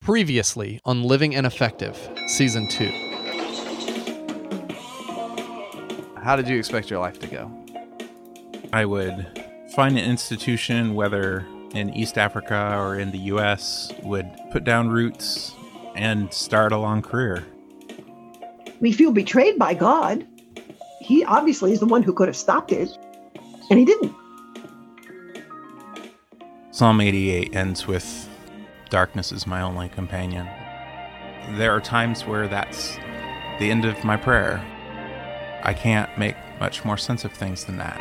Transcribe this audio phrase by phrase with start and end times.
[0.00, 1.94] Previously on Living and Effective,
[2.26, 2.86] Season 2.
[6.22, 7.50] How did you expect your life to go?
[8.72, 9.26] I would
[9.74, 15.54] find an institution, whether in East Africa or in the US, would put down roots
[15.94, 17.44] and start a long career.
[18.80, 20.26] We feel betrayed by God.
[21.00, 22.88] He obviously is the one who could have stopped it,
[23.68, 24.14] and he didn't.
[26.70, 28.29] Psalm 88 ends with
[28.90, 30.48] Darkness is my only companion.
[31.52, 32.96] There are times where that's
[33.60, 34.60] the end of my prayer.
[35.62, 37.98] I can't make much more sense of things than that.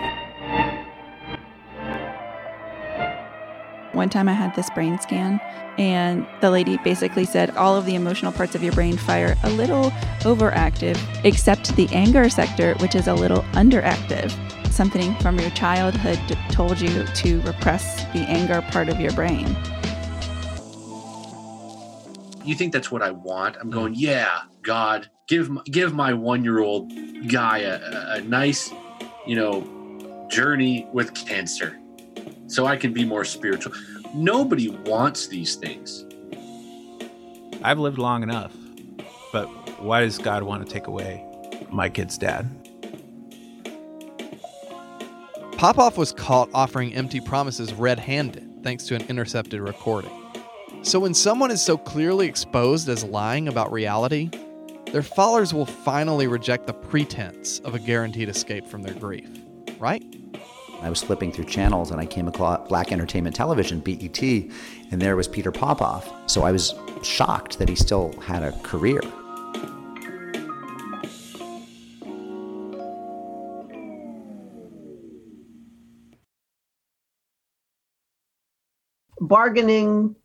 [3.93, 5.39] One time I had this brain scan,
[5.77, 9.49] and the lady basically said all of the emotional parts of your brain fire a
[9.51, 14.31] little overactive, except the anger sector, which is a little underactive.
[14.71, 16.19] Something from your childhood
[16.49, 19.55] told you to repress the anger part of your brain
[22.49, 23.55] you think that's what I want?
[23.57, 23.73] I'm hmm.
[23.73, 26.91] going, yeah, God, give give my one year old
[27.27, 27.79] guy a,
[28.15, 28.71] a nice,
[29.25, 31.79] you know, journey with cancer,
[32.47, 33.73] so I can be more spiritual.
[34.13, 36.05] Nobody wants these things.
[37.61, 38.55] I've lived long enough,
[39.31, 39.47] but
[39.81, 41.25] why does God want to take away
[41.71, 42.49] my kid's dad?
[45.57, 50.18] Popoff was caught offering empty promises red handed thanks to an intercepted recording.
[50.81, 54.31] So when someone is so clearly exposed as lying about reality,
[54.91, 59.29] their followers will finally reject the pretense of a guaranteed escape from their grief,
[59.77, 60.03] right?
[60.81, 64.21] I was flipping through channels and I came across Black Entertainment Television, BET,
[64.89, 66.11] and there was Peter Popoff.
[66.27, 69.01] So I was shocked that he still had a career.
[79.19, 80.15] Bargaining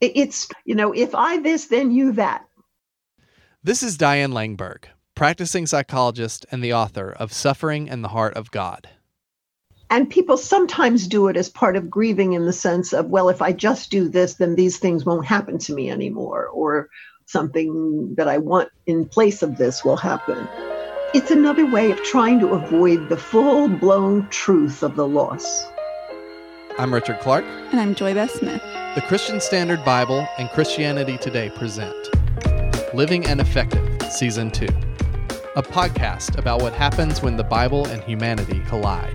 [0.00, 2.44] it's, you know, if I this, then you that.
[3.62, 4.84] This is Diane Langberg,
[5.14, 8.88] practicing psychologist and the author of Suffering and the Heart of God.
[9.90, 13.42] And people sometimes do it as part of grieving in the sense of, well, if
[13.42, 16.88] I just do this, then these things won't happen to me anymore, or
[17.26, 20.48] something that I want in place of this will happen.
[21.12, 25.66] It's another way of trying to avoid the full blown truth of the loss.
[26.78, 27.44] I'm Richard Clark.
[27.72, 28.62] And I'm Joy Beth Smith.
[28.96, 31.94] The Christian Standard Bible and Christianity Today present
[32.92, 34.66] Living and Effective, Season 2,
[35.54, 39.14] a podcast about what happens when the Bible and humanity collide.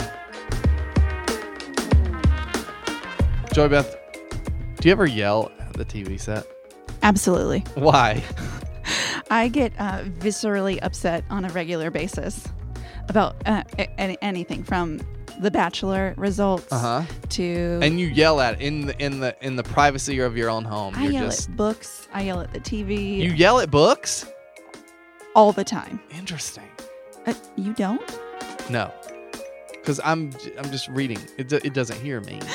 [3.52, 3.98] Joy Beth,
[4.80, 6.48] do you ever yell at the TV set?
[7.04, 7.60] Absolutely.
[7.74, 8.24] Why?
[9.30, 12.48] I get uh, viscerally upset on a regular basis
[13.10, 13.64] about uh,
[13.98, 15.02] anything from
[15.40, 17.04] the Bachelor results uh-huh.
[17.30, 20.64] to and you yell at in the in the in the privacy of your own
[20.64, 20.96] home.
[20.96, 22.08] I You're yell just, at books.
[22.14, 23.18] I yell at the TV.
[23.18, 24.26] You yell at books
[25.36, 26.00] all the time.
[26.12, 26.70] Interesting.
[27.26, 28.20] Uh, you don't?
[28.70, 28.92] No,
[29.72, 31.20] because I'm I'm just reading.
[31.38, 32.40] It it doesn't hear me.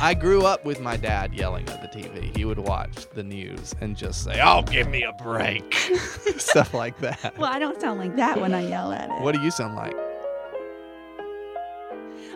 [0.00, 2.36] I grew up with my dad yelling at the TV.
[2.36, 5.74] He would watch the news and just say, "Oh, give me a break,"
[6.38, 7.38] stuff like that.
[7.38, 9.22] Well, I don't sound like that when I yell at it.
[9.22, 9.94] What do you sound like?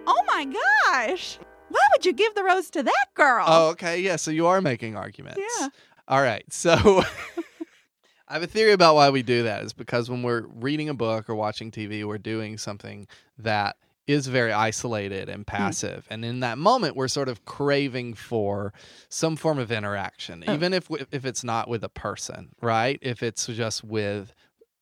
[0.06, 1.38] Oh my gosh.
[1.68, 3.44] Why would you give the rose to that girl?
[3.46, 4.00] Oh, okay.
[4.00, 4.16] Yeah.
[4.16, 5.40] So you are making arguments.
[5.60, 5.68] Yeah.
[6.08, 6.44] All right.
[6.52, 6.74] So
[8.28, 10.94] I have a theory about why we do that is because when we're reading a
[10.94, 13.06] book or watching TV, we're doing something
[13.38, 15.56] that is very isolated and hmm.
[15.56, 16.04] passive.
[16.04, 16.14] Mm.
[16.14, 18.72] And in that moment, we're sort of craving for
[19.08, 20.54] some form of interaction, oh.
[20.54, 22.98] even if if it's not with a person, right?
[23.02, 24.32] If it's just with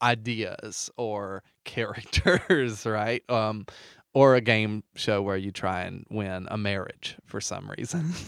[0.03, 3.23] ideas or characters, right?
[3.31, 3.67] Um,
[4.15, 8.13] or a game show where you try and win a marriage for some reason.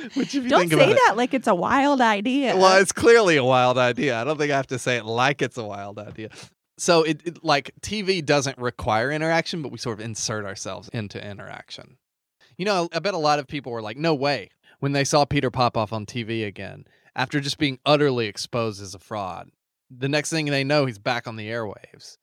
[0.14, 2.56] Which if you don't say that it, like it's a wild idea.
[2.56, 4.20] Well, it's clearly a wild idea.
[4.20, 6.30] I don't think I have to say it like it's a wild idea.
[6.78, 11.22] So it, it like TV doesn't require interaction, but we sort of insert ourselves into
[11.22, 11.98] interaction.
[12.56, 15.24] You know, I bet a lot of people were like, "No way!" when they saw
[15.24, 16.84] Peter Popoff on TV again
[17.14, 19.50] after just being utterly exposed as a fraud.
[19.90, 22.16] The next thing they know, he's back on the airwaves.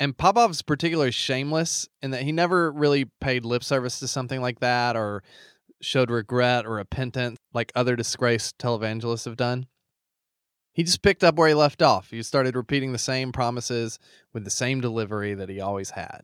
[0.00, 4.60] And Popoff's particularly shameless in that he never really paid lip service to something like
[4.60, 5.22] that or
[5.82, 9.66] showed regret or repentance like other disgraced televangelists have done.
[10.72, 12.10] He just picked up where he left off.
[12.10, 13.98] He started repeating the same promises
[14.32, 16.22] with the same delivery that he always had.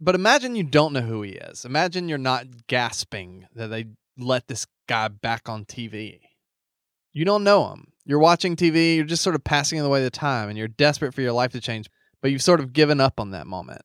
[0.00, 1.64] But imagine you don't know who he is.
[1.64, 3.86] Imagine you're not gasping that they
[4.18, 6.20] let this guy back on TV.
[7.12, 7.92] You don't know him.
[8.04, 11.22] You're watching TV, you're just sort of passing away the time, and you're desperate for
[11.22, 11.88] your life to change
[12.24, 13.82] but you've sort of given up on that moment.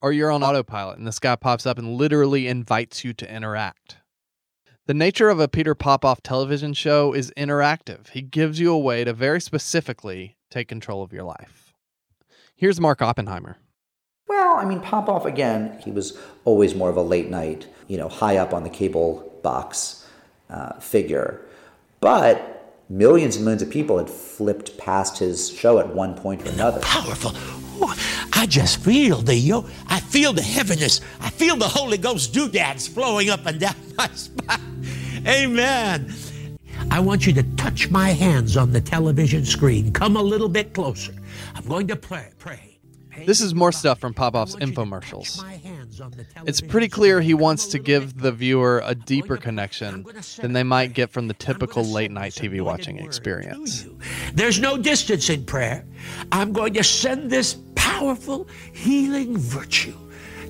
[0.00, 3.96] Or you're on autopilot and this guy pops up and literally invites you to interact.
[4.86, 8.10] The nature of a Peter Popoff television show is interactive.
[8.10, 11.72] He gives you a way to very specifically take control of your life.
[12.54, 13.56] Here's Mark Oppenheimer.
[14.28, 15.76] Well, I mean, Popoff again.
[15.84, 19.36] He was always more of a late night, you know, high up on the cable
[19.42, 20.06] box
[20.48, 21.44] uh, figure,
[21.98, 26.50] but millions and millions of people had flipped past his show at one point or
[26.50, 26.78] another.
[26.82, 27.32] Powerful.
[28.32, 29.66] I just feel the yo.
[29.88, 31.00] I feel the heaviness.
[31.20, 34.86] I feel the Holy Ghost doodads flowing up and down my spine.
[35.26, 36.12] Amen.
[36.90, 39.92] I want you to touch my hands on the television screen.
[39.92, 41.14] Come a little bit closer.
[41.54, 42.30] I'm going to pray.
[42.38, 42.70] Pray.
[43.26, 45.44] This is more stuff from Popoff's infomercials.
[46.46, 50.06] It's pretty clear he wants to give the viewer a deeper connection
[50.38, 53.86] than they might get from the typical late night TV watching experience.
[54.32, 55.84] There's no distance in prayer.
[56.32, 57.56] I'm going to send this
[58.00, 59.94] powerful healing virtue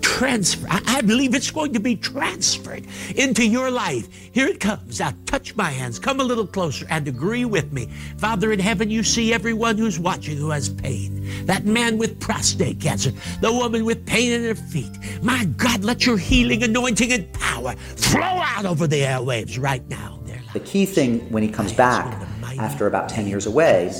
[0.03, 0.67] transfer.
[0.71, 2.87] I, I, believe it's going to be transferred
[3.17, 4.09] into your life.
[4.33, 5.01] Here it comes.
[5.01, 5.99] Now touch my hands.
[5.99, 7.87] Come a little closer and agree with me.
[8.19, 11.45] Father in heaven, you see everyone who's watching who has pain.
[11.45, 14.97] That man with prostate cancer, the woman with pain in her feet.
[15.23, 20.21] My God, let your healing anointing and power flow out over the airwaves right now.
[20.55, 22.27] The key thing when he comes back
[22.59, 23.93] after about 10 years away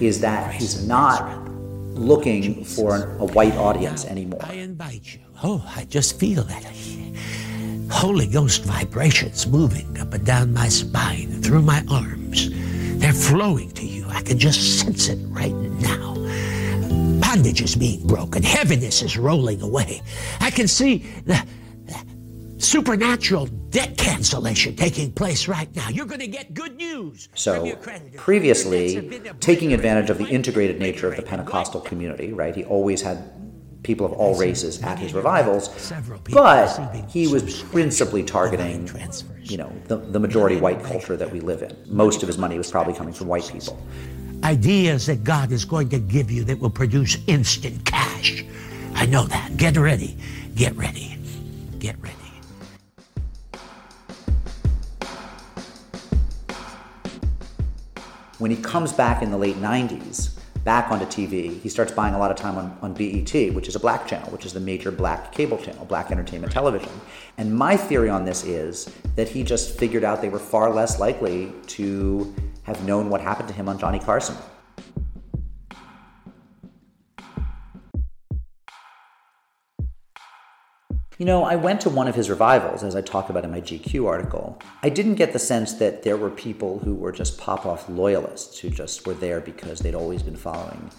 [0.00, 1.43] is that he's not
[1.94, 4.40] looking for a white audience anymore.
[4.44, 6.64] I invite you Oh, I just feel that
[7.90, 12.48] Holy Ghost vibrations moving up and down my spine, through my arms.
[12.98, 14.06] They're flowing to you.
[14.08, 16.14] I can just sense it right now.
[17.20, 18.42] Bondage is being broken.
[18.42, 20.00] Heaviness is rolling away.
[20.40, 21.44] I can see the
[22.64, 25.88] supernatural debt cancellation taking place right now.
[25.88, 27.28] You're going to get good news.
[27.34, 27.76] So,
[28.16, 32.54] previously, taking advantage of the integrated nature of the Pentecostal community, right?
[32.54, 33.32] He always had
[33.84, 35.68] people of all races at his revivals,
[36.30, 38.88] but he was principally targeting,
[39.42, 41.76] you know, the, the majority white culture that we live in.
[41.86, 43.80] Most of his money was probably coming from white people.
[44.42, 48.44] Ideas that God is going to give you that will produce instant cash.
[48.94, 49.56] I know that.
[49.56, 50.16] Get ready.
[50.54, 51.18] Get ready.
[51.78, 52.23] Get ready.
[58.44, 62.18] When he comes back in the late 90s, back onto TV, he starts buying a
[62.18, 64.90] lot of time on, on BET, which is a black channel, which is the major
[64.90, 66.90] black cable channel, black entertainment television.
[67.38, 71.00] And my theory on this is that he just figured out they were far less
[71.00, 74.36] likely to have known what happened to him on Johnny Carson.
[81.16, 83.60] You know, I went to one of his revivals, as I talk about in my
[83.60, 84.60] GQ article.
[84.82, 88.68] I didn't get the sense that there were people who were just Popoff loyalists who
[88.68, 90.90] just were there because they'd always been following.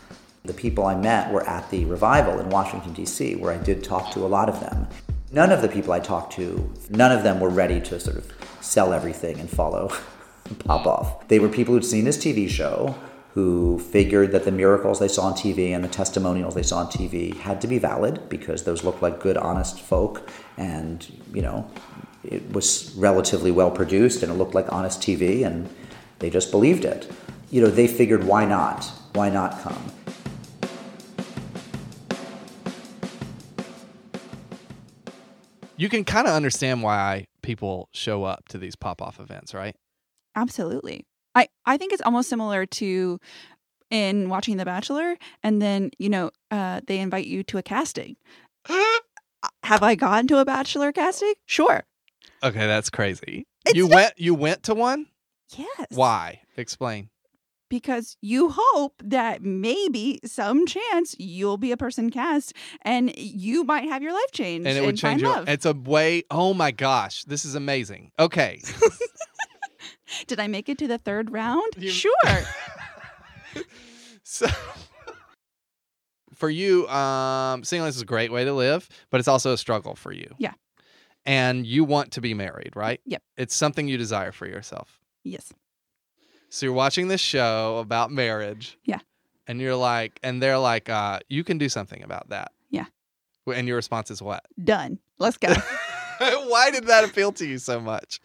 [0.46, 4.12] The people I met were at the revival in Washington, D.C., where I did talk
[4.12, 4.88] to a lot of them.
[5.34, 8.32] None of the people I talked to, none of them were ready to sort of
[8.62, 9.92] sell everything and follow
[10.60, 11.28] Popoff.
[11.28, 12.96] They were people who'd seen his TV show,
[13.36, 16.88] who figured that the miracles they saw on TV and the testimonials they saw on
[16.88, 21.70] TV had to be valid because those looked like good, honest folk, and you know,
[22.24, 25.70] it was relatively well produced and it looked like honest TV, and
[26.20, 27.12] they just believed it.
[27.52, 28.86] You know, they figured, why not?
[29.12, 29.92] Why not come?
[35.76, 39.76] You can kind of understand why people show up to these Popoff events, right?
[40.38, 41.06] Absolutely.
[41.36, 43.20] I, I think it's almost similar to
[43.92, 48.16] in watching The Bachelor, and then, you know, uh, they invite you to a casting.
[49.64, 51.34] Have I gone to a Bachelor casting?
[51.46, 51.84] Sure.
[52.44, 53.46] Okay, that's crazy.
[53.66, 55.08] It's you just- went you went to one?
[55.56, 55.88] Yes.
[55.92, 56.42] Why?
[56.58, 57.10] Explain.
[57.70, 63.86] Because you hope that maybe some chance you'll be a person cast and you might
[63.90, 65.50] have your life changed And it would change find your love.
[65.50, 68.12] It's a way Oh my gosh, this is amazing.
[68.20, 68.62] Okay.
[70.28, 71.74] Did I make it to the third round?
[71.78, 72.14] You- Sure.
[74.24, 74.48] so
[76.34, 79.96] for you, um, singleness is a great way to live, but it's also a struggle
[79.96, 80.34] for you.
[80.38, 80.54] Yeah.
[81.26, 83.00] And you want to be married, right?
[83.06, 83.24] Yep.
[83.38, 85.00] It's something you desire for yourself.
[85.24, 85.52] yes.
[86.50, 88.78] So you're watching this show about marriage.
[88.86, 89.00] Yeah.
[89.46, 92.54] And you're like, and they're like, uh, you can do something about that.
[92.70, 92.86] Yeah.
[93.46, 94.46] And your response is what?
[94.64, 95.00] Done.
[95.20, 95.54] Let's go.
[96.20, 98.22] Why did that appeal to you so much?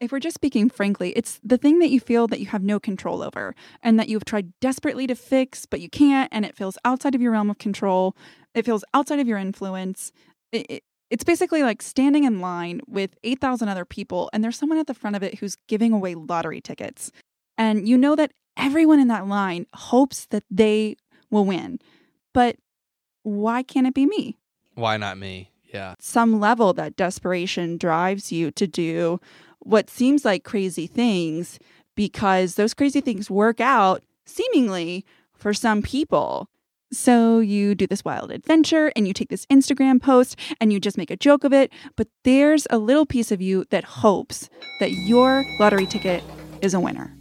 [0.00, 2.78] If we're just speaking frankly, it's the thing that you feel that you have no
[2.80, 6.78] control over and that you've tried desperately to fix, but you can't, and it feels
[6.84, 8.16] outside of your realm of control.
[8.54, 10.12] It feels outside of your influence.
[10.52, 14.78] It, it, it's basically like standing in line with 8,000 other people, and there's someone
[14.78, 17.12] at the front of it who's giving away lottery tickets.
[17.56, 20.96] And you know that everyone in that line hopes that they
[21.30, 21.78] will win.
[22.32, 22.56] But
[23.22, 24.38] why can't it be me?
[24.74, 25.50] Why not me?
[25.72, 25.94] Yeah.
[25.98, 29.18] some level that desperation drives you to do
[29.64, 31.58] what seems like crazy things
[31.94, 35.04] because those crazy things work out seemingly
[35.34, 36.48] for some people.
[36.92, 40.96] So you do this wild adventure and you take this Instagram post and you just
[40.96, 41.72] make a joke of it.
[41.96, 44.48] But there's a little piece of you that hopes
[44.80, 46.22] that your lottery ticket
[46.62, 47.12] is a winner.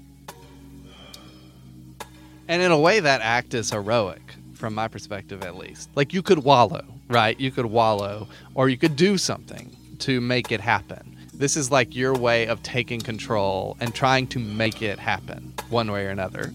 [2.47, 4.21] And in a way, that act is heroic,
[4.53, 5.89] from my perspective at least.
[5.95, 7.39] Like you could wallow, right?
[7.39, 11.02] You could wallow, or you could do something to make it happen.
[11.35, 15.91] This is like your way of taking control and trying to make it happen one
[15.91, 16.53] way or another.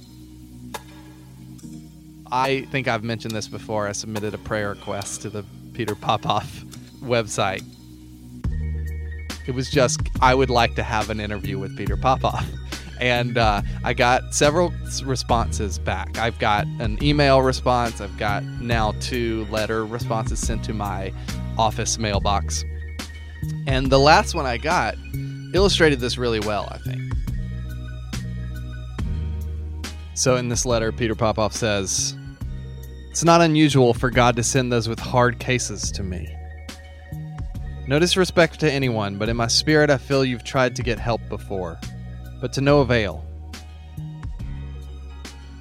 [2.30, 3.88] I think I've mentioned this before.
[3.88, 6.62] I submitted a prayer request to the Peter Popoff
[7.00, 7.64] website.
[9.46, 12.46] It was just, I would like to have an interview with Peter Popoff.
[13.00, 16.18] And uh, I got several responses back.
[16.18, 21.12] I've got an email response, I've got now two letter responses sent to my
[21.56, 22.64] office mailbox.
[23.66, 24.96] And the last one I got
[25.54, 27.00] illustrated this really well, I think.
[30.14, 32.16] So in this letter, Peter Popoff says,
[33.10, 36.28] It's not unusual for God to send those with hard cases to me.
[37.86, 41.20] No disrespect to anyone, but in my spirit, I feel you've tried to get help
[41.28, 41.78] before,
[42.40, 43.24] but to no avail.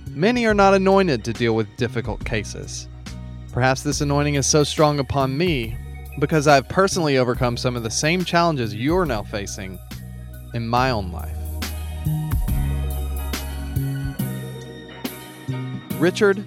[0.10, 2.88] Many are not anointed to deal with difficult cases.
[3.54, 5.78] Perhaps this anointing is so strong upon me
[6.20, 9.80] because I've personally overcome some of the same challenges you're now facing
[10.54, 11.38] in my own life.
[16.00, 16.44] Richard,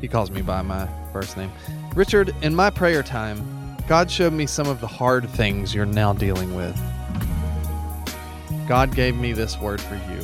[0.00, 1.52] he calls me by my first name.
[1.94, 6.12] Richard, in my prayer time, God showed me some of the hard things you're now
[6.12, 6.78] dealing with.
[8.66, 10.20] God gave me this word for you.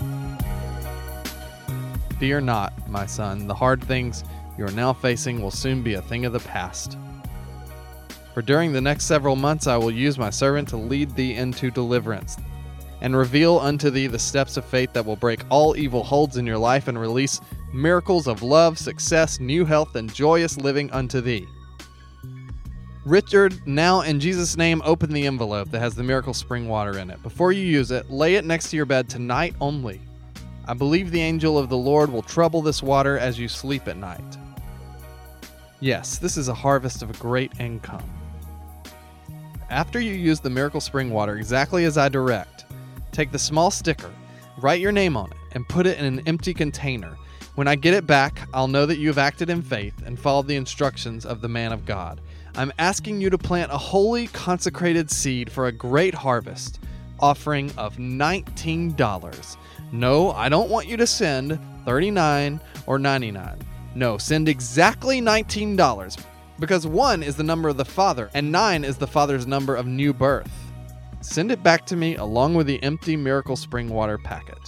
[2.18, 4.24] Fear not, my son, the hard things
[4.56, 6.96] you are now facing will soon be a thing of the past.
[8.38, 11.72] For during the next several months I will use my servant to lead thee into
[11.72, 12.36] deliverance,
[13.00, 16.46] and reveal unto thee the steps of faith that will break all evil holds in
[16.46, 17.40] your life and release
[17.72, 21.48] miracles of love, success, new health, and joyous living unto thee.
[23.04, 27.10] Richard, now in Jesus' name, open the envelope that has the miracle spring water in
[27.10, 27.20] it.
[27.24, 30.00] Before you use it, lay it next to your bed tonight only.
[30.64, 33.96] I believe the angel of the Lord will trouble this water as you sleep at
[33.96, 34.38] night.
[35.80, 38.08] Yes, this is a harvest of great income.
[39.70, 42.64] After you use the miracle spring water exactly as I direct,
[43.12, 44.10] take the small sticker,
[44.56, 47.18] write your name on it, and put it in an empty container.
[47.54, 50.46] When I get it back, I'll know that you have acted in faith and followed
[50.46, 52.22] the instructions of the man of God.
[52.56, 56.80] I'm asking you to plant a holy consecrated seed for a great harvest,
[57.20, 59.56] offering of $19.
[59.92, 63.58] No, I don't want you to send 39 or 99.
[63.94, 66.16] No, send exactly $19
[66.58, 69.86] because 1 is the number of the Father and 9 is the Father's number of
[69.86, 70.50] new birth.
[71.20, 74.58] Send it back to me along with the empty Miracle Spring Water packet.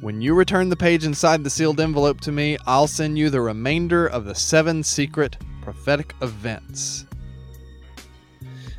[0.00, 3.40] When you return the page inside the sealed envelope to me, I'll send you the
[3.40, 7.06] remainder of the seven secret prophetic events.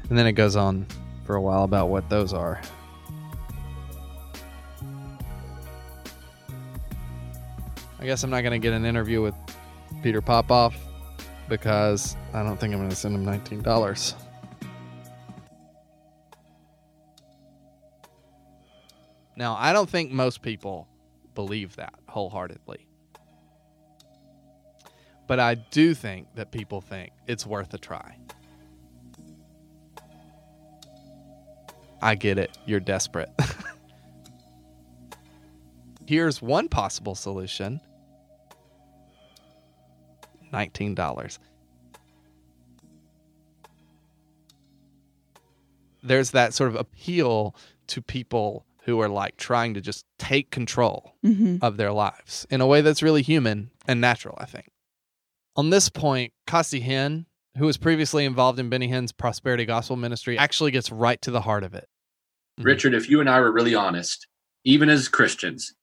[0.10, 0.86] And then it goes on
[1.26, 2.62] for a while about what those are.
[8.00, 9.36] I guess I'm not going to get an interview with
[10.04, 10.76] Peter Popoff
[11.48, 14.14] because I don't think I'm going to send him $19.
[19.36, 20.88] Now, I don't think most people
[21.36, 22.88] believe that wholeheartedly.
[25.28, 28.18] But I do think that people think it's worth a try.
[32.02, 32.58] I get it.
[32.66, 33.30] You're desperate.
[36.08, 37.82] Here's one possible solution
[40.52, 41.40] $19.
[46.04, 47.56] There's that sort of appeal
[47.88, 51.60] to people who are like trying to just take control Mhm.
[51.62, 54.70] of their lives in a way that's really human and natural, I think.
[55.58, 57.26] On this point, Costi Hinn,
[57.58, 61.42] who was previously involved in Benny Hinn's prosperity gospel ministry, actually gets right to the
[61.42, 61.90] heart of it.
[62.60, 62.66] Mhm.
[62.66, 64.28] Richard, if you and I were really honest,
[64.64, 65.74] even as Christians,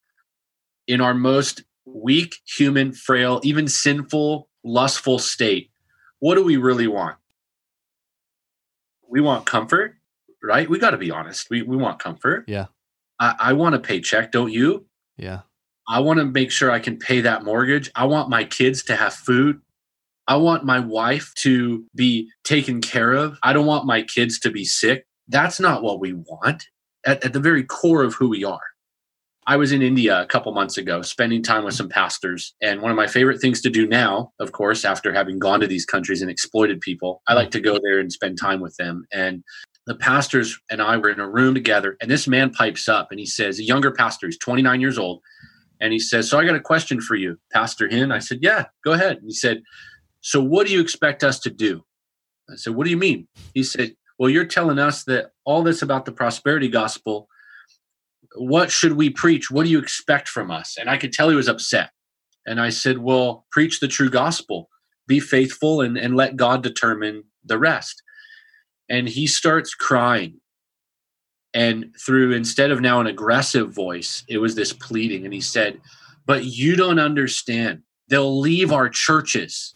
[0.87, 5.71] in our most weak, human, frail, even sinful, lustful state,
[6.19, 7.17] what do we really want?
[9.09, 9.97] We want comfort,
[10.43, 10.69] right?
[10.69, 11.51] We got to be honest.
[11.51, 12.45] We, we want comfort.
[12.49, 12.67] Yeah.
[13.21, 14.87] I, I want a paycheck, don't you?
[15.17, 15.43] Yeah.
[15.87, 17.91] I want to make sure I can pay that mortgage.
[17.95, 19.61] I want my kids to have food.
[20.27, 23.39] I want my wife to be taken care of.
[23.43, 25.07] I don't want my kids to be sick.
[25.29, 26.65] That's not what we want
[27.05, 28.74] at, at the very core of who we are.
[29.47, 32.55] I was in India a couple months ago spending time with some pastors.
[32.63, 35.67] And one of my favorite things to do now, of course, after having gone to
[35.67, 39.07] these countries and exploited people, I like to go there and spend time with them.
[39.13, 39.45] And
[39.87, 43.21] the pastors and I were in a room together, and this man pipes up and
[43.21, 45.21] he says, a younger pastor, he's 29 years old,
[45.81, 48.13] and he says, So I got a question for you, Pastor Hinn.
[48.13, 49.19] I said, Yeah, go ahead.
[49.19, 49.63] And he said,
[50.23, 51.85] So what do you expect us to do?
[52.51, 53.29] I said, What do you mean?
[53.53, 57.29] He said, Well, you're telling us that all this about the prosperity gospel,
[58.35, 59.51] what should we preach?
[59.51, 60.77] What do you expect from us?
[60.79, 61.91] And I could tell he was upset.
[62.47, 64.69] And I said, Well, preach the true gospel,
[65.07, 68.03] be faithful, and, and let God determine the rest.
[68.89, 70.41] And he starts crying.
[71.55, 75.25] And through, instead of now an aggressive voice, it was this pleading.
[75.25, 75.81] And he said,
[76.27, 77.83] But you don't understand.
[78.09, 79.75] They'll leave our churches.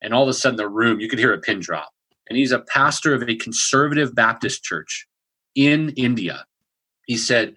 [0.00, 1.90] And all of a sudden, the room, you could hear a pin drop.
[2.28, 5.06] And he's a pastor of a conservative Baptist church
[5.54, 6.44] in India.
[7.06, 7.54] He said,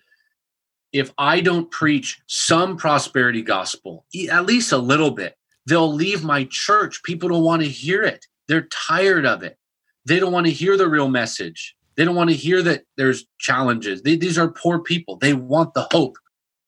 [0.93, 6.48] If I don't preach some prosperity gospel, at least a little bit, they'll leave my
[6.50, 7.01] church.
[7.03, 8.25] People don't want to hear it.
[8.48, 9.57] They're tired of it.
[10.05, 11.75] They don't want to hear the real message.
[11.95, 14.01] They don't want to hear that there's challenges.
[14.01, 15.17] They, these are poor people.
[15.17, 16.17] They want the hope.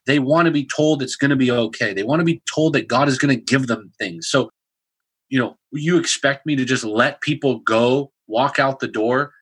[0.06, 1.94] They want to be told it's going to be okay.
[1.94, 4.28] They want to be told that God is going to give them things.
[4.28, 4.50] So,
[5.30, 9.34] you know, you expect me to just let people go, walk out the door?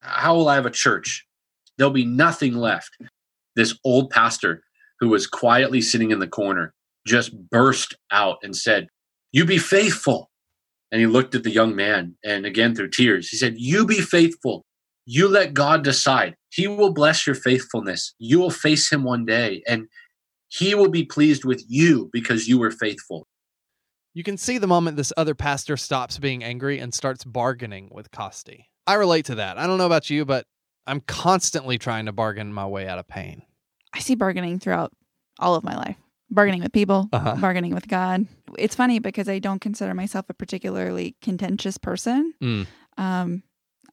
[0.00, 1.26] How will I have a church?
[1.76, 2.96] There'll be nothing left.
[3.56, 4.62] This old pastor
[5.00, 6.74] who was quietly sitting in the corner
[7.06, 8.88] just burst out and said,
[9.32, 10.30] You be faithful.
[10.92, 14.00] And he looked at the young man and again through tears, he said, You be
[14.00, 14.64] faithful.
[15.04, 16.34] You let God decide.
[16.50, 18.14] He will bless your faithfulness.
[18.18, 19.86] You will face him one day and
[20.48, 23.26] he will be pleased with you because you were faithful.
[24.14, 28.10] You can see the moment this other pastor stops being angry and starts bargaining with
[28.10, 28.70] Costi.
[28.86, 29.58] I relate to that.
[29.58, 30.46] I don't know about you, but
[30.86, 33.42] I'm constantly trying to bargain my way out of pain.
[33.92, 34.92] I see bargaining throughout
[35.38, 35.96] all of my life.
[36.30, 37.36] Bargaining with people, Uh-huh.
[37.40, 38.26] bargaining with God.
[38.58, 42.34] It's funny because I don't consider myself a particularly contentious person.
[42.42, 42.66] Mm.
[42.98, 43.42] Um,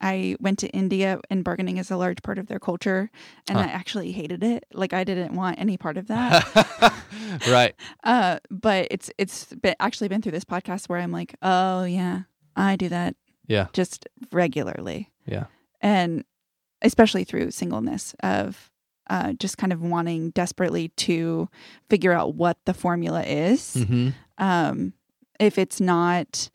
[0.02, 3.10] I went to India and bargaining is a large part of their culture,
[3.48, 3.66] and Huh.
[3.66, 4.66] I actually hated it.
[4.74, 6.94] Like I didn't want any part of that.
[7.50, 7.74] right.
[8.04, 12.22] uh, but it's it's been actually been through this podcast where I'm like, oh yeah,
[12.56, 13.16] I do that.
[13.48, 13.68] Yeah.
[13.74, 15.12] just regularly.
[15.26, 15.46] Yeah.
[15.82, 16.24] and
[16.84, 18.70] especially through singleness of
[19.10, 21.50] uh, just kind of wanting desperately to
[21.90, 23.76] figure out what the formula is.
[23.76, 24.10] Mm-hmm.
[24.38, 24.94] Um,
[25.40, 26.50] if it's not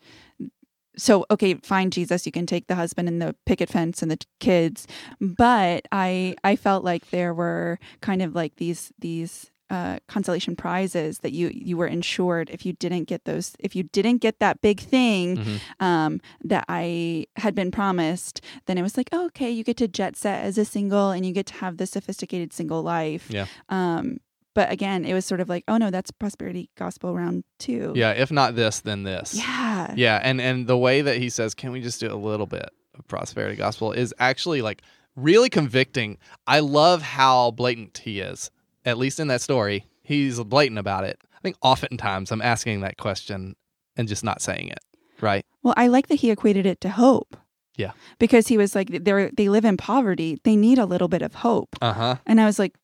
[0.97, 4.17] so okay fine jesus you can take the husband and the picket fence and the
[4.17, 4.85] t- kids
[5.21, 11.19] but i i felt like there were kind of like these these uh, consolation prizes
[11.19, 14.61] that you you were insured if you didn't get those if you didn't get that
[14.61, 15.59] big thing Mhm.
[15.79, 19.87] um, that I had been promised, then it was like, oh, okay, you get to
[19.87, 23.27] jet set as a single and you get to have this sophisticated single life.
[23.29, 23.45] Yeah.
[23.69, 24.17] Um,
[24.55, 27.93] but again, it was sort of like, oh no, that's prosperity gospel round two.
[27.95, 28.11] Yeah.
[28.11, 29.35] If not this, then this.
[29.35, 29.93] Yeah.
[29.95, 32.69] Yeah, and and the way that he says, "Can we just do a little bit
[32.97, 34.81] of prosperity gospel?" is actually like
[35.15, 36.17] really convicting.
[36.47, 38.49] I love how blatant he is.
[38.85, 41.19] At least in that story, he's blatant about it.
[41.35, 43.55] I think oftentimes I'm asking that question
[43.97, 44.79] and just not saying it.
[45.21, 45.45] Right?
[45.63, 47.35] Well, I like that he equated it to hope.
[47.75, 47.91] Yeah.
[48.19, 50.39] Because he was like, they're they live in poverty.
[50.43, 51.75] They need a little bit of hope.
[51.81, 52.15] Uh huh.
[52.25, 52.75] And I was like,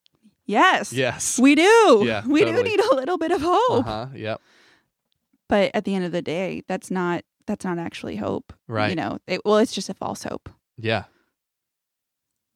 [0.45, 1.39] yes, Yes.
[1.39, 2.03] we do.
[2.05, 2.63] Yeah, we totally.
[2.63, 3.69] do need a little bit of hope.
[3.87, 4.07] Uh huh.
[4.13, 4.41] Yep.
[5.47, 8.53] But at the end of the day, that's not that's not actually hope.
[8.67, 8.89] Right.
[8.89, 10.49] You know, it, well, it's just a false hope.
[10.77, 11.03] Yeah.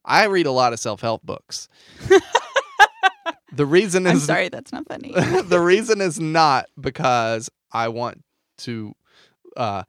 [0.05, 1.67] I read a lot of self help books.
[3.51, 5.13] the reason is I'm sorry, that's not funny.
[5.43, 8.23] the reason is not because I want
[8.59, 8.93] to
[9.57, 9.83] uh,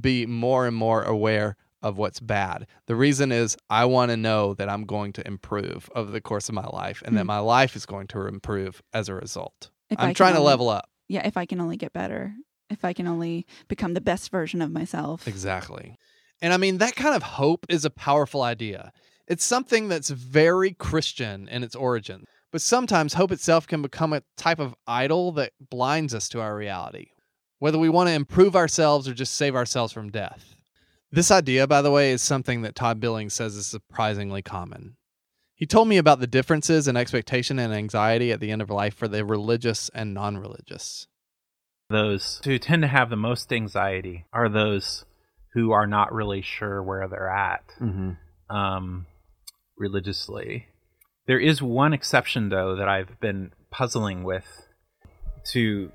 [0.00, 2.66] be more and more aware of what's bad.
[2.86, 6.48] The reason is I want to know that I'm going to improve over the course
[6.48, 7.26] of my life and that Hmm.
[7.28, 9.70] my life is going to improve as a result.
[9.90, 10.88] If I'm trying to only- level up.
[11.08, 12.34] Yeah, if I can only get better,
[12.70, 15.26] if I can only become the best version of myself.
[15.28, 15.96] Exactly.
[16.40, 18.92] And I mean, that kind of hope is a powerful idea.
[19.28, 22.24] It's something that's very Christian in its origin.
[22.52, 26.54] But sometimes hope itself can become a type of idol that blinds us to our
[26.54, 27.08] reality,
[27.58, 30.54] whether we want to improve ourselves or just save ourselves from death.
[31.10, 34.96] This idea, by the way, is something that Todd Billings says is surprisingly common.
[35.54, 38.94] He told me about the differences in expectation and anxiety at the end of life
[38.94, 41.06] for the religious and non religious.
[41.88, 45.04] Those who tend to have the most anxiety are those
[45.52, 48.54] who are not really sure where they're at Mm-hmm.
[48.54, 49.06] um,
[49.76, 50.66] religiously.
[51.24, 54.66] There is one exception, though, that I've been puzzling with
[55.52, 55.92] to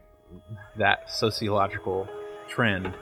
[0.77, 2.07] that sociological
[2.47, 2.93] trend,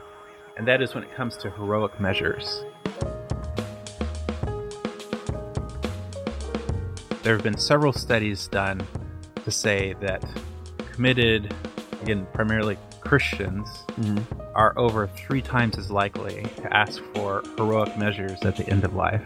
[0.56, 2.64] and that is when it comes to heroic measures.
[7.22, 8.84] There have been several studies done
[9.44, 10.24] to say that
[10.92, 11.54] committed,
[12.02, 13.68] again, primarily Christians,
[14.00, 14.40] mm-hmm.
[14.56, 18.96] are over three times as likely to ask for heroic measures at the end of
[18.96, 19.22] life.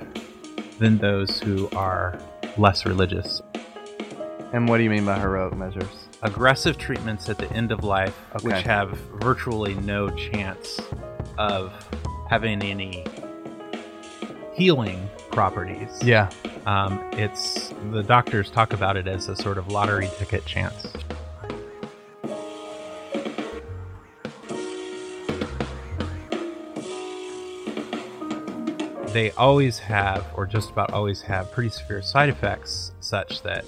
[0.80, 2.18] than those who are
[2.56, 3.42] less religious.
[4.52, 6.08] And what do you mean by heroic measures?
[6.22, 10.80] Aggressive treatments at the end of life, which have virtually no chance
[11.38, 11.72] of
[12.28, 13.04] having any
[14.54, 16.02] healing properties.
[16.02, 16.30] Yeah.
[16.66, 20.86] Um, it's the doctors talk about it as a sort of lottery ticket chance.
[29.12, 33.64] They always have, or just about always have, pretty severe side effects, such that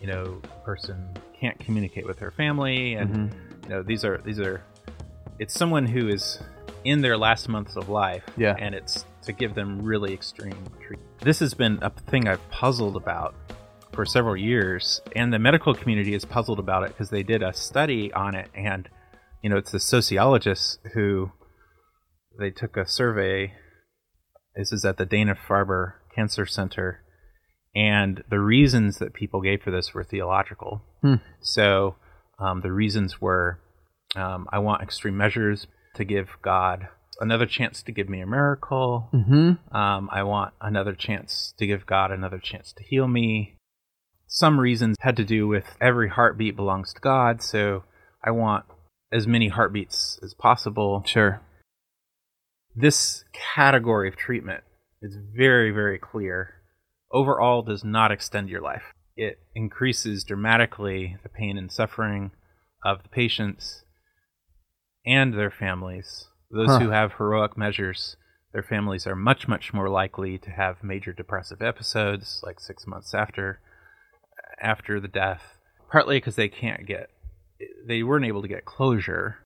[0.00, 1.06] you know the person
[1.38, 3.62] can't communicate with their family, and mm-hmm.
[3.64, 4.62] you know these are these are.
[5.38, 6.40] It's someone who is
[6.84, 8.56] in their last months of life, Yeah.
[8.58, 11.20] and it's to give them really extreme treatment.
[11.20, 13.34] This has been a thing I've puzzled about
[13.92, 17.52] for several years, and the medical community is puzzled about it because they did a
[17.52, 18.88] study on it, and
[19.42, 21.30] you know, it's the sociologists who
[22.38, 23.54] they took a survey.
[24.58, 27.00] This is at the Dana Farber Cancer Center,
[27.76, 30.82] and the reasons that people gave for this were theological.
[31.00, 31.14] Hmm.
[31.40, 31.94] So
[32.40, 33.60] um, the reasons were,
[34.16, 36.88] um, I want extreme measures to give God
[37.20, 39.08] another chance to give me a miracle.
[39.14, 39.76] Mm-hmm.
[39.76, 43.54] Um, I want another chance to give God another chance to heal me.
[44.26, 47.84] Some reasons had to do with every heartbeat belongs to God, so
[48.24, 48.64] I want
[49.12, 51.04] as many heartbeats as possible.
[51.06, 51.40] Sure.
[52.80, 53.24] This
[53.56, 54.62] category of treatment
[55.02, 56.54] is very, very clear.
[57.10, 58.84] Overall, does not extend your life.
[59.16, 62.30] It increases dramatically the pain and suffering
[62.84, 63.82] of the patients
[65.04, 66.28] and their families.
[66.52, 66.78] Those Huh.
[66.78, 68.16] who have heroic measures,
[68.52, 73.12] their families are much, much more likely to have major depressive episodes, like six months
[73.12, 73.60] after
[74.60, 75.58] after the death.
[75.90, 77.10] Partly because they can't get,
[77.84, 79.38] they weren't able to get closure.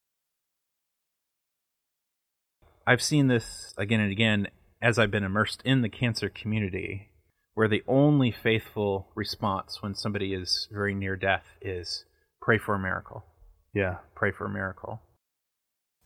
[2.86, 4.48] I've seen this again and again
[4.80, 7.10] as I've been immersed in the cancer community,
[7.54, 12.04] where the only faithful response when somebody is very near death is
[12.40, 13.24] pray for a miracle
[13.72, 13.98] Yeah.
[14.14, 15.00] pray for a miracle.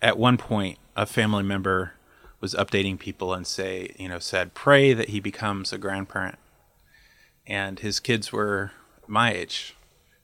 [0.02, 1.94] At one point, a family member
[2.40, 6.38] was updating people and say, you know, said, pray that he becomes a grandparent.
[7.46, 8.72] And his kids were
[9.06, 9.74] my age.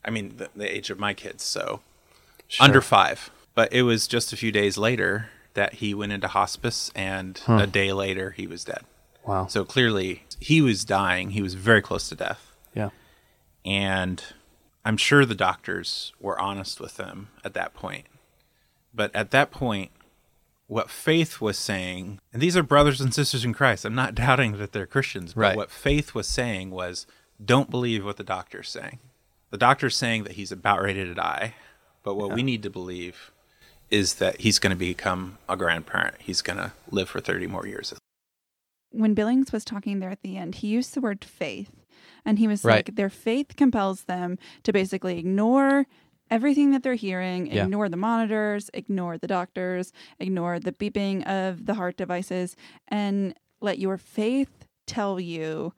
[0.05, 1.81] I mean, the, the age of my kids, so
[2.61, 3.31] under five.
[3.55, 7.67] But it was just a few days later that he went into hospice, and a
[7.67, 8.83] day later, he was dead.
[9.27, 9.47] Wow.
[9.47, 11.31] So clearly, he was dying.
[11.31, 12.91] He was very close to death Yeah.
[13.65, 14.23] and
[14.85, 18.07] I'm sure the doctors were honest with them at that point.
[18.93, 19.91] But at that point,
[20.67, 24.59] what faith was saying, and these are brothers and sisters in Christ, I'm not doubting
[24.59, 25.57] that they're Christians, but Right.
[25.57, 27.07] what faith was saying was
[27.45, 28.99] don't believe what the doctor's saying.
[29.51, 31.55] The doctor's saying that he's about ready to die,
[32.03, 33.31] but what we need to believe
[33.93, 36.17] is that he's going to become a grandparent.
[36.19, 37.95] He's going to live for 30 more years.
[38.95, 41.71] when Billings was talking there at the end, he used the word faith.
[42.27, 42.87] And he was Right.
[42.87, 45.87] like, their faith compels them to basically ignore
[46.31, 47.65] everything that they're hearing, Yeah.
[47.65, 52.55] ignore the monitors, ignore the doctors, ignore the beeping of the heart devices,
[52.89, 55.73] and let your faith tell you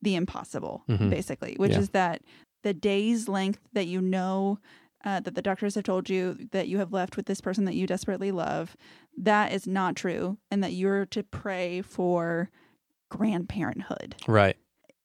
[0.00, 1.10] the impossible, Mhm.
[1.10, 1.80] basically, which Yeah.
[1.80, 2.22] is that
[2.62, 4.58] the day's length that you know
[5.06, 7.74] uh, that the doctors have told you that you have left with this person that
[7.74, 8.76] you desperately love,
[9.16, 12.50] that is not true, and that you're to pray for
[13.10, 14.14] grandparenthood.
[14.26, 14.56] Right.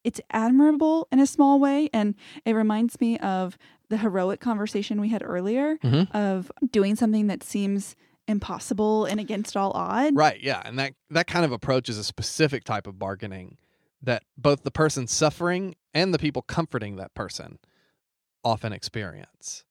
[0.04, 3.58] It's admirable in a small way, and it reminds me of
[3.90, 6.10] the heroic conversation we had earlier Mhm.
[6.16, 7.96] of doing something that seems
[8.28, 10.16] impossible and against all odds.
[10.16, 10.42] Right.
[10.42, 10.62] Yeah.
[10.66, 13.58] And that that kind of approach is a specific type of bargaining
[14.02, 17.60] that both the person suffering and the people comforting that person
[18.44, 19.66] often experience.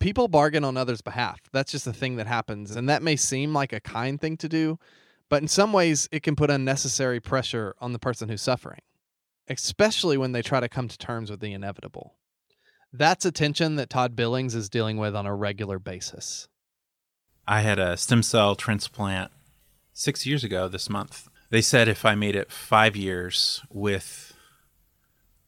[0.00, 1.40] People bargain on others' behalf.
[1.52, 2.76] That's just a thing that happens.
[2.76, 4.78] And that may seem like a kind thing to do,
[5.28, 8.80] but in some ways, it can put unnecessary pressure on the person who's suffering,
[9.48, 12.14] especially when they try to come to terms with the inevitable.
[12.92, 16.48] That's a tension that Todd Billings is dealing with on a regular basis.
[17.46, 19.30] I had a stem cell transplant
[19.92, 21.28] six years ago this month.
[21.50, 24.34] They said if I made it five years with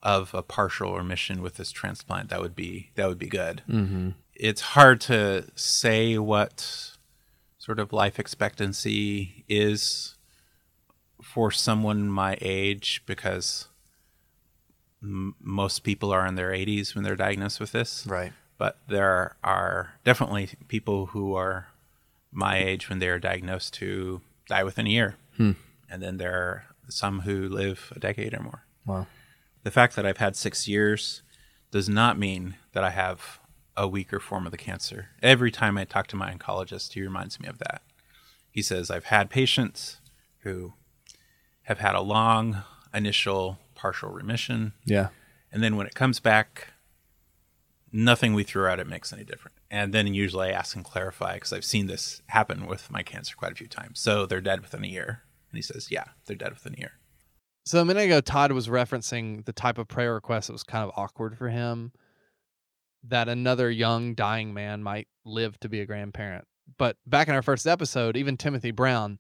[0.03, 3.63] of a partial remission with this transplant, that would be that would be good.
[3.69, 4.11] Mm-hmm.
[4.43, 6.93] It's hard to say what
[7.59, 10.15] sort of life expectancy is
[11.23, 13.69] for someone my age because
[15.03, 18.33] m- most people are in their 80s when they're diagnosed with this Right.
[18.57, 21.69] but there are definitely people who are
[22.33, 25.17] my age when they are diagnosed who die within a year.
[25.37, 25.53] Hmm.
[25.91, 28.63] And then there are some who live a decade or more.
[28.87, 29.07] Wow.
[29.65, 31.23] The fact that I've had six years
[31.71, 33.40] does not mean that I have
[33.77, 35.09] a weaker form of the cancer.
[35.23, 37.83] Every time I talk to my oncologist, he reminds me of that.
[38.51, 40.01] He says, I've had patients
[40.41, 40.75] who
[41.63, 44.73] have had a long initial partial remission.
[44.85, 45.09] Yeah.
[45.53, 46.69] And then when it comes back,
[47.93, 49.57] nothing we threw at it makes any difference.
[49.71, 53.35] And then usually I ask and clarify because I've seen this happen with my cancer
[53.37, 54.01] quite a few times.
[54.01, 55.23] So they're dead within a year.
[55.51, 56.93] And he says, yeah, they're dead within a year.
[57.65, 60.85] So a minute ago, Todd was referencing the type of prayer request that was kind
[60.85, 61.93] of awkward for him.
[63.05, 66.45] That another young dying man might live to be a grandparent.
[66.79, 69.19] But back in our first episode, even Timothy Brown,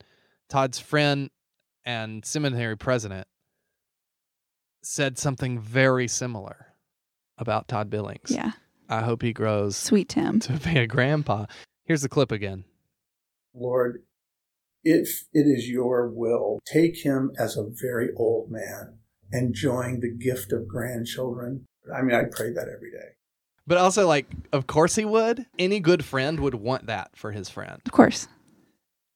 [0.48, 1.30] Todd's friend
[1.84, 3.26] and seminary president,
[4.82, 6.74] said something very similar
[7.38, 8.30] about Todd Billings.
[8.30, 8.52] Yeah.
[8.88, 10.40] I hope he grows Sweet Tim.
[10.40, 11.46] to be a grandpa.
[11.84, 12.64] Here's the clip again.
[13.54, 14.02] Lord,
[14.84, 18.98] if it is your will, take him as a very old man,
[19.32, 21.66] enjoying the gift of grandchildren.
[21.94, 23.16] I mean, I pray that every day.
[23.66, 25.46] But also, like, of course he would.
[25.58, 27.80] Any good friend would want that for his friend.
[27.86, 28.26] Of course.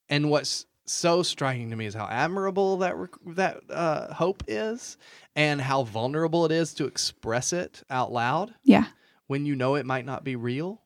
[0.08, 4.96] And what's so striking to me is how admirable that rec- that uh, hope is,
[5.34, 8.84] and how vulnerable it is to express it out loud Yeah.
[9.26, 10.82] when you know it might not be real.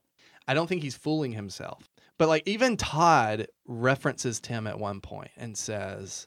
[0.47, 1.90] I don't think he's fooling himself.
[2.16, 6.27] But like even Todd references Tim at one point and says,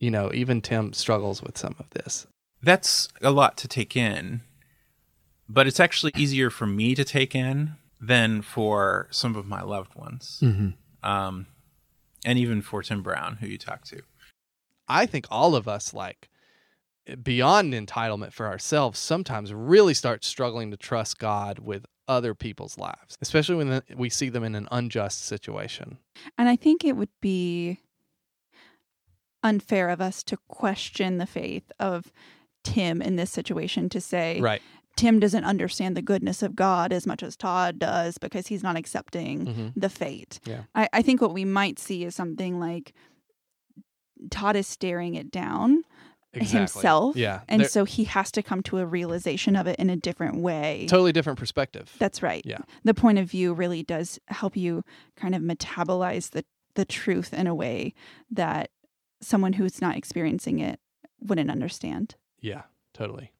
[0.00, 2.26] you know, even Tim struggles with some of this.
[2.62, 4.42] That's a lot to take in,
[5.52, 9.94] but it's actually easier for me to take in than for some of my loved
[9.94, 10.40] ones.
[10.42, 11.08] Mm-hmm.
[11.08, 11.46] Um,
[12.24, 14.02] and even for Tim Brown, who you talked to.
[14.88, 16.28] I think all of us like
[17.22, 23.16] beyond entitlement for ourselves sometimes really start struggling to trust God with other people's lives,
[23.20, 25.98] especially when we see them in an unjust situation.
[26.38, 27.78] And I think it would be
[29.42, 32.12] unfair of us to question the faith of
[32.62, 34.62] Tim in this situation to say Right.
[34.96, 38.76] Tim doesn't understand the goodness of God as much as Todd does because he's not
[38.76, 39.72] accepting Mhm.
[39.74, 40.38] the fate.
[40.46, 40.62] Yeah.
[40.74, 42.92] I, I think what we might see is something like
[44.30, 45.82] Todd is staring it down
[46.34, 46.58] Exactly.
[46.58, 47.16] himself.
[47.16, 47.40] Yeah.
[47.48, 50.36] And They're- so he has to come to a realization of it in a different
[50.36, 50.86] way.
[50.88, 51.94] totally different perspective.
[51.98, 52.42] That's right.
[52.44, 52.58] Yeah.
[52.84, 54.84] The point of view really does help you
[55.16, 57.92] kind of metabolize the, the truth in a way
[58.30, 58.70] that
[59.20, 60.80] someone who's not experiencing it
[61.20, 62.14] wouldn't understand.
[62.40, 62.62] Yeah,
[62.94, 63.32] totally.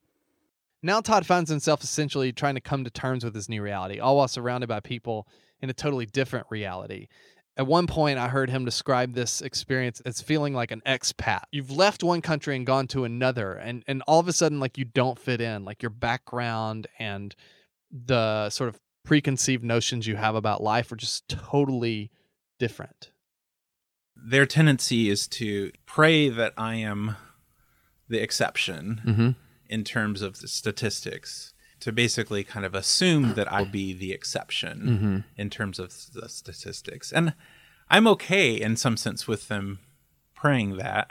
[0.83, 4.17] Now Todd finds himself essentially trying to come to terms with his new reality, all
[4.17, 5.29] while surrounded by people
[5.61, 7.09] in a totally different reality.
[7.57, 11.43] At one point, I heard him describe this experience as feeling like an expat.
[11.53, 14.79] You've left one country and gone to another, and, and all of a sudden, like
[14.79, 17.35] you don't fit in, like your background and
[17.93, 22.11] the sort of preconceived notions you have about life are just totally
[22.59, 23.11] different.
[24.17, 27.17] Their tendency is to pray that I am
[28.09, 29.31] the exception Mm-hmm.
[29.73, 34.77] In terms of the statistics, to basically kind of assume that I'll be the exception
[34.81, 35.19] Mm-hmm.
[35.41, 37.11] in terms of the statistics.
[37.13, 37.35] And
[37.91, 39.81] I'm okay in some sense with them
[40.35, 41.11] praying that.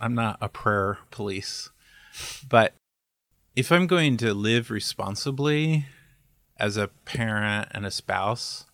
[0.00, 1.70] I'm not a prayer police.
[2.48, 2.74] But
[3.56, 5.86] if I'm going to live responsibly
[6.58, 8.66] as a parent and a spouse,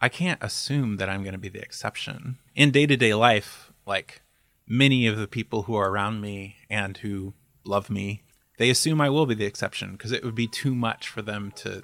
[0.00, 2.38] I can't assume that I'm going to be the exception.
[2.54, 4.22] In day to day life, like
[4.66, 7.34] many of the people who are around me and who
[7.64, 8.22] love me,
[8.62, 11.50] they assume I will be the exception because it would be too much for them
[11.56, 11.82] to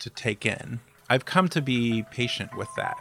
[0.00, 0.80] to take in.
[1.08, 2.96] I've come to be patient with that.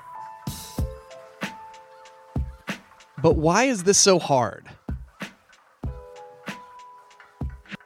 [3.19, 4.67] But why is this so hard?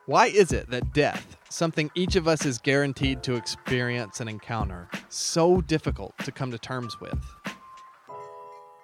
[0.06, 4.90] Why is it that death, something each of us is guaranteed to experience and encounter,
[5.08, 7.24] so difficult to come to terms with?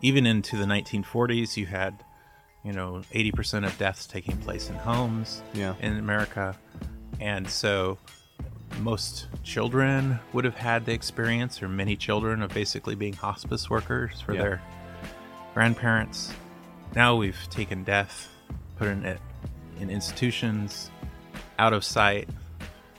[0.01, 2.04] Even into the 1940s, you had,
[2.65, 5.75] you know, 80% of deaths taking place in homes Yeah.
[5.82, 6.58] in America.
[7.19, 7.97] And so
[8.80, 14.19] most children would have had the experience, or many children, of basically being hospice workers
[14.19, 14.41] for Yeah.
[14.41, 14.62] their
[15.54, 16.34] grandparents.
[16.95, 18.30] Now we've taken death,
[18.78, 19.19] put it
[19.80, 20.89] in institutions,
[21.60, 22.28] out of sight.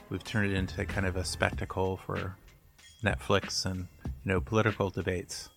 [0.09, 2.35] We've turned it into kind of a spectacle for
[3.03, 5.49] Netflix and you know political debates.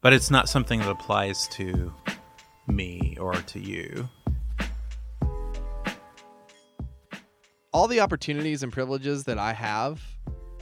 [0.00, 1.92] But it's not something that applies to
[2.68, 4.08] me or to you.
[7.72, 10.00] All the opportunities and privileges that I have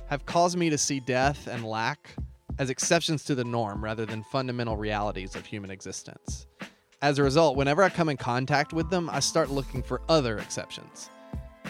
[0.07, 2.17] have caused me to see death and lack
[2.59, 6.47] as exceptions to the norm rather than fundamental realities of human existence.
[7.03, 10.39] As a result, whenever I come in contact with them, I start looking for other
[10.39, 11.11] exceptions.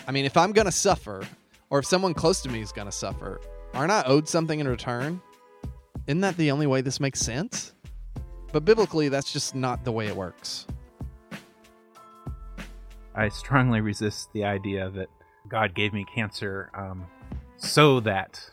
[0.06, 1.26] I mean, if I'm going to suffer,
[1.70, 3.40] or if someone close to me is going to suffer,
[3.72, 5.20] aren't I owed something in return?
[6.06, 7.72] Isn't that the only way this makes sense?
[8.54, 10.68] But biblically, that's just not the way it works.
[13.12, 15.08] I strongly resist the idea that
[15.48, 17.06] God gave me cancer um,
[17.56, 18.48] so that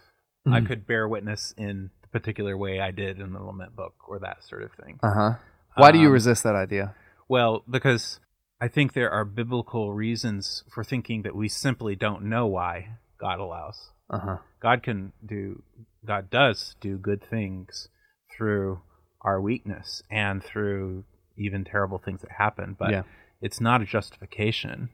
[0.48, 0.66] I Mhm.
[0.66, 4.44] could bear witness in the particular way I did in the Lament Book or that
[4.44, 5.00] sort of thing.
[5.04, 5.34] Uh huh.
[5.78, 6.96] Why do you Um, resist that idea?
[7.28, 8.20] Well, because
[8.60, 13.40] I think there are biblical reasons for thinking that we simply don't know why God
[13.40, 13.92] allows.
[14.10, 14.40] Uh-huh.
[14.60, 15.62] God can do,
[16.04, 17.88] God does do good things
[18.36, 18.82] through
[19.24, 21.04] our weakness and through
[21.38, 23.04] even terrible things that happen, but Yeah.
[23.42, 24.90] it's not a justification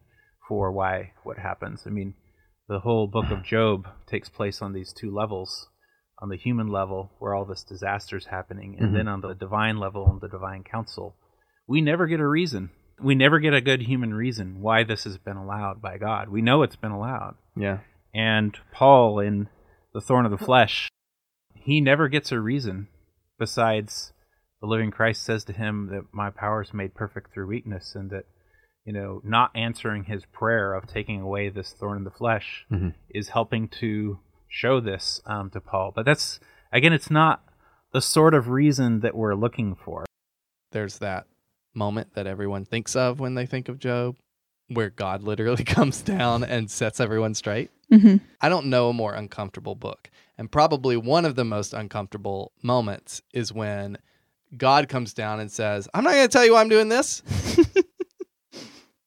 [0.48, 1.86] for why what happens.
[1.86, 2.14] I mean,
[2.68, 5.70] the whole book of Job takes place on these two levels
[6.20, 8.94] on the human level, where all this disaster is happening, and Mhm.
[8.94, 11.16] then on the divine level, on the divine council.
[11.68, 12.72] We never get a reason.
[13.00, 16.30] We never get a good human reason why this has been allowed by God.
[16.30, 17.36] We know it's been allowed.
[17.56, 17.80] Yeah.
[18.16, 19.50] And Paul in
[19.94, 20.90] The Thorn of the Flesh,
[21.54, 22.88] he never gets a reason
[23.38, 24.12] besides
[24.62, 28.10] the living Christ says to him that my power is made perfect through weakness, and
[28.12, 28.26] that,
[28.86, 32.94] you know, not answering his prayer of taking away this thorn in the flesh Mhm.
[33.10, 35.92] is helping to show this um, to Paul.
[35.96, 36.40] But that's,
[36.72, 37.44] again, it's not
[37.94, 40.06] the sort of reason that we're looking for.
[40.72, 41.28] There's that
[41.74, 44.16] moment that everyone thinks of when they think of Job,
[44.70, 47.70] where God literally comes down and sets everyone straight.
[47.90, 50.10] hmm I don't know a more uncomfortable book.
[50.38, 53.98] And probably one of the most uncomfortable moments is when
[54.56, 57.22] God comes down and says, I'm not going to tell you why I'm doing this.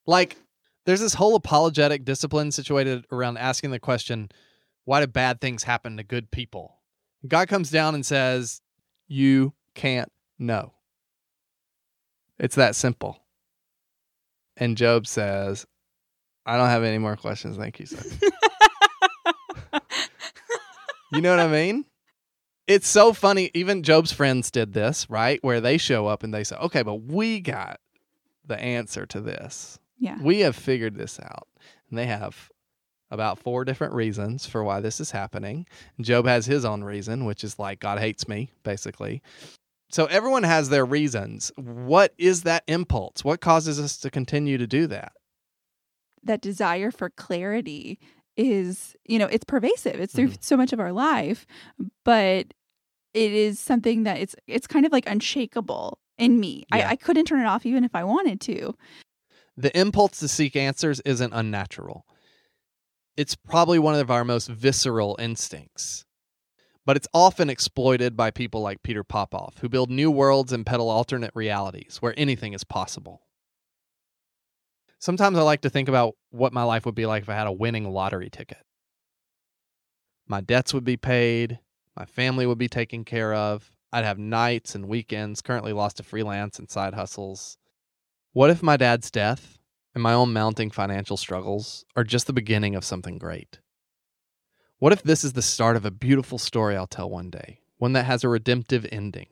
[0.07, 0.37] like,
[0.87, 4.31] there's this whole apologetic discipline situated around asking the question,
[4.85, 6.77] why do bad things happen to good people?
[7.27, 8.61] God comes down and says,
[9.07, 10.73] You can't know.
[12.39, 13.23] It's that simple.
[14.57, 15.67] And Job says,
[16.47, 17.57] I don't have any more questions.
[17.57, 18.03] Thank you, sir.
[21.13, 21.85] You know what I mean?
[22.71, 23.51] It's so funny.
[23.55, 25.43] Even Job's friends did this, right?
[25.43, 27.81] Where they show up and they say, okay, but we got
[28.47, 29.79] the answer to this.
[29.99, 30.19] Yeah.
[30.23, 31.49] We have figured this out.
[31.89, 32.51] And they have
[33.11, 35.67] about four different reasons for why this is happening.
[36.01, 39.21] Job has his own reason, which is like, God hates me, basically.
[39.91, 41.51] So everyone has their reasons.
[41.57, 43.25] What is that impulse?
[43.25, 45.13] What causes us to continue to do that?
[46.23, 47.99] that desire for clarity
[48.37, 50.37] is you know it's pervasive it's through mm-hmm.
[50.41, 51.47] so much of our life
[52.05, 52.55] but
[53.15, 56.89] it is something that it's it's kind of like unshakable in me Yeah.
[56.89, 58.75] I, I couldn't turn it off even if i wanted to
[59.57, 62.07] The impulse to seek answers isn't unnatural.
[63.17, 66.05] It's probably one of our most visceral instincts.
[66.87, 70.89] But it's often exploited by people like Peter Popoff, who build new worlds and peddle
[70.89, 73.21] alternate realities where anything is possible.
[74.99, 77.47] Sometimes I like to think about what my life would be like if I had
[77.47, 78.65] a winning lottery ticket.
[80.27, 81.59] My debts would be paid,
[82.01, 86.03] my family would be taken care of, I'd have nights and weekends, currently lost to
[86.03, 87.59] freelance and side hustles.
[88.33, 89.59] What if my dad's death
[89.95, 93.59] and my own mounting financial struggles are just the beginning of something great?
[94.79, 97.93] What if this is the start of a beautiful story I'll tell one day, one
[97.93, 99.29] that has a redemptive ending?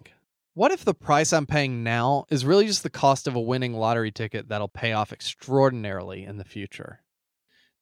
[0.53, 3.73] What if the price I'm paying now is really just the cost of a winning
[3.73, 7.01] lottery ticket that'll pay off extraordinarily in the future?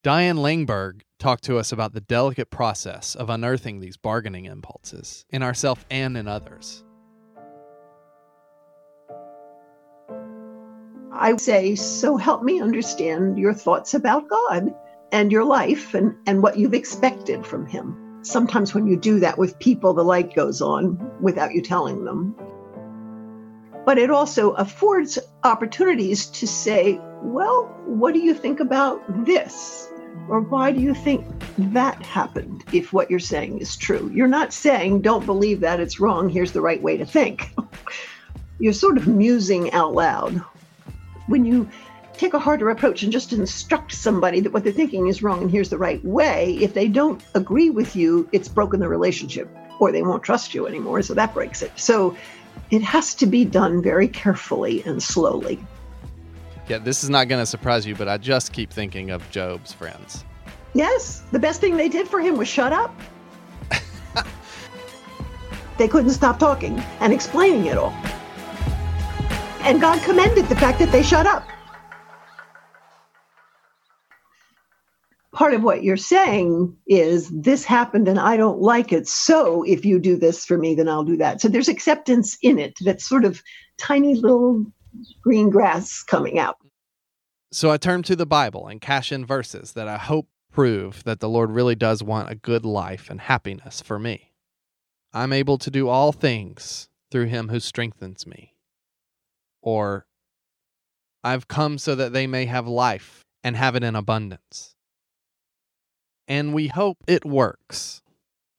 [0.06, 5.42] Diane Langberg talked to us about the delicate process of unearthing these bargaining impulses in
[5.42, 6.84] ourselves and in others.
[11.12, 14.72] I say, so help me understand your thoughts about God
[15.10, 18.20] and your life and, and what you've expected from Him.
[18.22, 22.36] Sometimes when you do that with people, the light goes on without you telling them.
[23.84, 29.90] But it also affords opportunities to say, well, what do you think about this?
[30.28, 31.24] Or why do you think
[31.58, 34.10] that happened if what you're saying is true?
[34.12, 37.50] You're not saying, don't believe that, it's wrong, here's the right way to think.
[38.58, 40.42] You're sort of musing out loud
[41.26, 41.68] when you
[42.14, 45.50] take a harder approach and just instruct somebody that what they're thinking is wrong and
[45.50, 49.48] here's the right way, if they don't agree with you, it's broken the relationship
[49.78, 51.02] or they won't trust you anymore.
[51.02, 51.72] So that breaks it.
[51.76, 52.16] So
[52.70, 55.62] it has to be done very carefully and slowly.
[56.68, 59.72] Yeah, this is not going to surprise you, but I just keep thinking of Job's
[59.72, 60.24] friends.
[60.74, 62.92] Yes, the best thing they did for him was shut up.
[65.78, 67.94] they couldn't stop talking and explaining it all.
[69.60, 71.46] And God commended the fact that they shut up.
[75.32, 79.06] Part of what you're saying is this happened and I don't like it.
[79.06, 81.40] So if you do this for me, then I'll do that.
[81.40, 83.42] So there's acceptance in it that's sort of
[83.78, 84.64] tiny little
[85.22, 86.56] green grass coming out.
[87.52, 91.20] So I turn to the Bible and cash in verses that I hope prove that
[91.20, 94.32] the Lord really does want a good life and happiness for me.
[95.12, 98.54] I'm able to do all things through him who strengthens me.
[99.62, 100.06] Or,
[101.22, 104.74] I've come so that they may have life and have it in abundance.
[106.28, 108.02] And we hope it works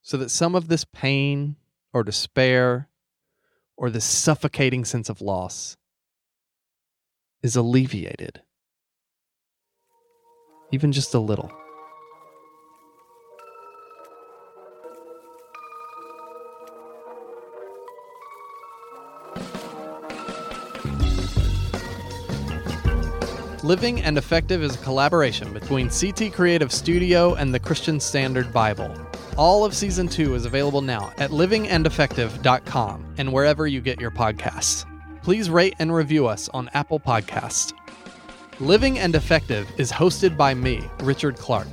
[0.00, 1.56] so that some of this pain
[1.92, 2.88] or despair
[3.76, 5.76] or this suffocating sense of loss
[7.42, 8.42] is alleviated
[10.72, 11.50] even just a little.
[23.64, 28.94] Living and Effective is a collaboration between CT Creative Studio and the Christian Standard Bible.
[29.36, 34.86] All of season two is available now at livingandeffective.com and wherever you get your podcasts.
[35.28, 37.74] Please rate and review us on Apple Podcasts.
[38.60, 41.68] Living and Effective is hosted by me, Richard Clark.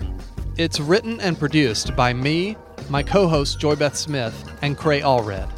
[0.58, 2.58] It's written and produced by me,
[2.89, 5.49] my co host Joybeth Smith, and Cray Allred.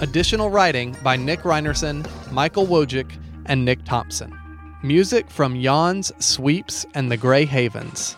[0.00, 3.12] Additional writing by Nick Reinerson, Michael Wojcik,
[3.44, 4.34] and Nick Thompson.
[4.82, 8.16] Music from Yawns, Sweeps, and the Gray Havens.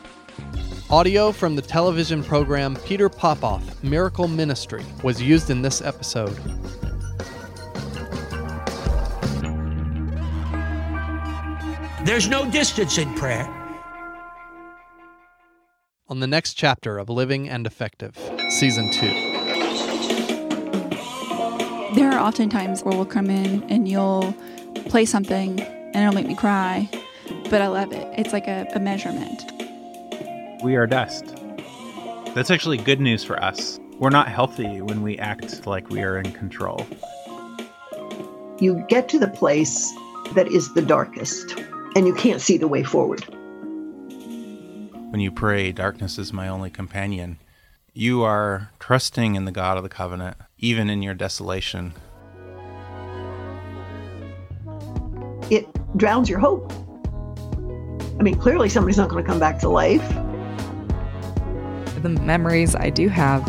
[0.88, 6.38] Audio from the television program Peter Popoff Miracle Ministry was used in this episode.
[12.06, 13.52] There's no distance in prayer.
[16.08, 18.16] On the next chapter of Living and Effective,
[18.48, 19.00] Season 2.
[21.96, 24.32] There are often times where we'll come in and you'll
[24.88, 26.88] play something and it'll make me cry,
[27.50, 28.06] but I love it.
[28.16, 29.42] It's like a, a measurement.
[30.62, 31.24] We are dust.
[32.36, 33.80] That's actually good news for us.
[33.98, 36.86] We're not healthy when we act like we are in control.
[38.60, 39.92] You get to the place
[40.36, 41.65] that is the darkest
[41.96, 43.24] and you can't see the way forward.
[45.10, 47.38] When you pray, darkness is my only companion,
[47.94, 51.94] you are trusting in the God of the covenant, even in your desolation.
[55.50, 55.66] It
[55.96, 56.70] drowns your hope.
[58.20, 60.06] I mean, clearly somebody's not going to come back to life.
[62.02, 63.42] The memories I do have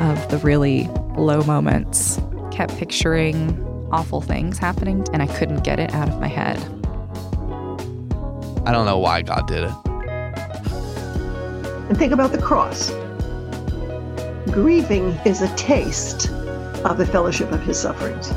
[0.00, 0.88] of the really
[1.18, 2.18] low moments
[2.50, 3.62] kept picturing
[3.92, 6.77] awful things happening, and I couldn't get it out of my head.
[8.66, 9.72] I don't know why God did it.
[11.88, 12.90] And think about the cross.
[14.50, 16.30] Grieving is a taste
[16.84, 18.32] of the fellowship of his sufferings.